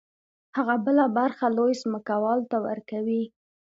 [0.57, 3.23] هغه بله برخه لوی ځمکوال ته ورکوي